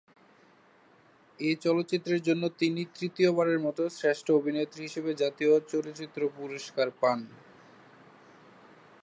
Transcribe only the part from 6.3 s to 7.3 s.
পুরস্কার পান।